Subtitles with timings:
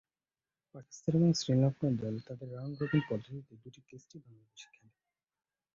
[0.75, 4.93] পাকিস্তান এবং শ্রীলঙ্কা দল তাদের রাউন্ড-রবিন পদ্ধতিতে দু’টি টেস্টই বাংলাদেশে খেলে।